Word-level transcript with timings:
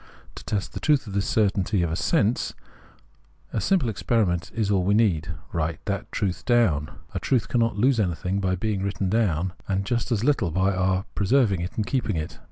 To 0.33 0.43
test 0.43 0.73
the 0.73 0.79
truth 0.79 1.05
of 1.05 1.13
this 1.13 1.27
cer 1.27 1.49
tainty 1.49 1.87
of 1.87 1.95
sense, 1.95 2.55
a 3.53 3.61
simple 3.61 3.87
experiment 3.87 4.49
is 4.55 4.71
all 4.71 4.81
we 4.83 4.95
need: 4.95 5.27
write 5.53 5.85
that 5.85 6.11
truth 6.11 6.43
down. 6.43 6.89
A 7.13 7.19
truth 7.19 7.47
cannot 7.47 7.77
lose 7.77 7.99
anything 7.99 8.39
by 8.39 8.55
being 8.55 8.81
written 8.81 9.11
down, 9.11 9.53
and 9.67 9.85
just 9.85 10.11
as 10.11 10.23
httle 10.23 10.51
by 10.51 10.73
our 10.73 11.05
preserv 11.15 11.51
ing 11.51 11.61
and 11.75 11.85
keeping 11.85 12.15
it. 12.15 12.39